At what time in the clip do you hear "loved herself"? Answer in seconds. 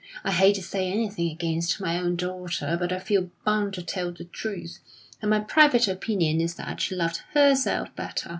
6.95-7.95